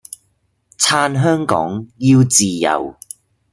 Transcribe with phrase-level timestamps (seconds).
[0.79, 2.95] 撐香港，要自由